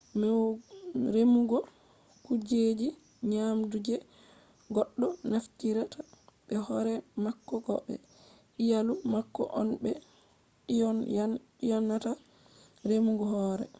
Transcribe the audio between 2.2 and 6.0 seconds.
kujeji nyamdu je goɗɗo naftirta